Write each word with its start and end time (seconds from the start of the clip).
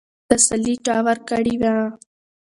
تسلي 0.29 0.75
چا 0.85 0.95
ورکړې 1.07 1.55
وه؟ 1.61 1.75